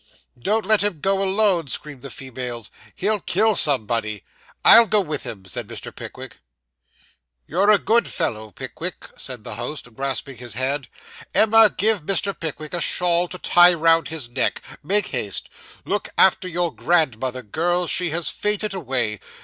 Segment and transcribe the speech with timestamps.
[0.39, 2.71] 'Don't let him go alone!' screamed the females.
[2.95, 4.23] 'He'll kill somebody!'
[4.65, 5.95] 'I'll go with him,' said Mr.
[5.95, 6.39] Pickwick.
[7.45, 10.87] 'You're a good fellow, Pickwick,' said the host, grasping his hand.
[11.35, 12.33] 'Emma, give Mr.
[12.33, 15.49] Pickwick a shawl to tie round his neck make haste.
[15.85, 19.19] Look after your grandmother, girls; she has fainted away.